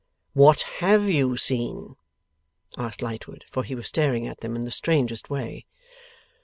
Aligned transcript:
'What 0.33 0.61
HAVE 0.79 1.07
you 1.11 1.37
seen?' 1.37 1.95
asked 2.75 3.03
Lightwood. 3.03 3.45
For, 3.51 3.61
he 3.61 3.75
was 3.75 3.87
staring 3.87 4.25
at 4.25 4.39
them 4.39 4.55
in 4.55 4.65
the 4.65 4.71
strangest 4.71 5.29
way. 5.29 5.67